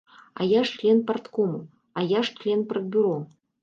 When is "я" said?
0.59-0.63, 2.17-2.23